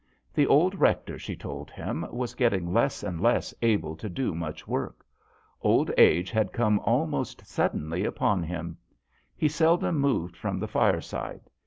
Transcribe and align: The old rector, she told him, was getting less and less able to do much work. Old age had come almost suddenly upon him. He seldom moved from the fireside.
The 0.33 0.47
old 0.47 0.73
rector, 0.79 1.19
she 1.19 1.35
told 1.35 1.69
him, 1.69 2.07
was 2.09 2.33
getting 2.33 2.73
less 2.73 3.03
and 3.03 3.21
less 3.21 3.53
able 3.61 3.95
to 3.97 4.09
do 4.09 4.33
much 4.33 4.67
work. 4.67 5.05
Old 5.61 5.91
age 5.95 6.31
had 6.31 6.51
come 6.51 6.79
almost 6.79 7.45
suddenly 7.45 8.03
upon 8.03 8.41
him. 8.41 8.77
He 9.37 9.47
seldom 9.47 9.99
moved 9.99 10.35
from 10.35 10.57
the 10.57 10.67
fireside. 10.67 11.41